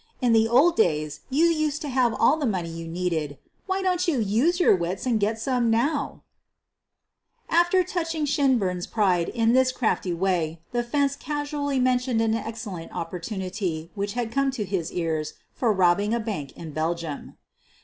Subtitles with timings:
[0.19, 4.07] In the old days you used to have all the money you needed— why don't
[4.07, 6.23] you use your wits and get »ome now!"
[7.51, 12.19] 210 SOPHIE LYONS After touching Shinburn's pride in this crafty way, the' 'fence'' casually mentioned
[12.19, 17.37] an excellent opportunity which had come to his ears for robbing a bank in Belgium.